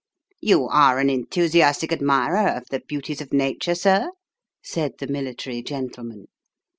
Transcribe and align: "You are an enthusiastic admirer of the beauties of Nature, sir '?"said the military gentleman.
"You 0.51 0.65
are 0.67 0.97
an 0.97 1.11
enthusiastic 1.11 1.91
admirer 1.91 2.57
of 2.57 2.65
the 2.71 2.79
beauties 2.79 3.21
of 3.21 3.31
Nature, 3.31 3.75
sir 3.75 4.09
'?"said 4.63 4.93
the 4.97 5.05
military 5.05 5.61
gentleman. 5.61 6.25